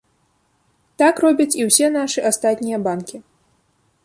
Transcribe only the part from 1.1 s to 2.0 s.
робяць і ўсе